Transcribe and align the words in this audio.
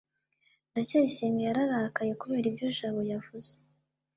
ndacyayisenga 0.71 1.39
yararakaye 1.47 2.11
kubera 2.21 2.45
ibyo 2.51 2.67
jabo 2.77 3.01
yavuze 3.11 3.51